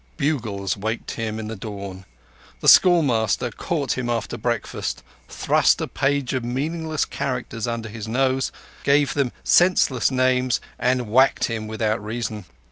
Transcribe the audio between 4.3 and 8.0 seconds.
breakfast, thrust a page of meaningless characters under